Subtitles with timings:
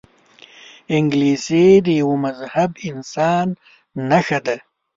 [0.97, 3.47] انګلیسي د یوه مهذب انسان
[4.09, 4.57] نښه ده